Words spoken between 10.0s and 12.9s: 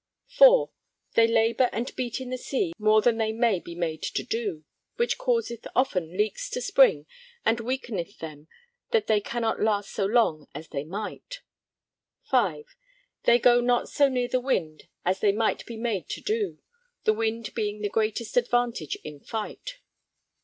long as they might. (5)